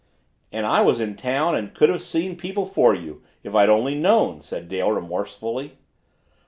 "And 0.51 0.65
I 0.65 0.81
was 0.81 0.99
in 0.99 1.15
town 1.15 1.55
and 1.55 1.75
could 1.75 1.89
have 1.89 2.01
seen 2.01 2.35
people 2.35 2.65
for 2.65 2.95
you 2.95 3.21
if 3.43 3.53
I'd 3.53 3.69
only 3.69 3.93
known!" 3.93 4.41
said 4.41 4.67
Dale 4.67 4.89
remorsefully. 4.89 5.77